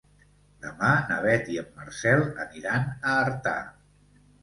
Demà 0.63 0.89
na 1.11 1.19
Beth 1.27 1.53
i 1.57 1.61
en 1.65 1.69
Marcel 1.77 2.27
aniran 2.49 2.91
a 2.91 3.15
Artà. 3.29 3.57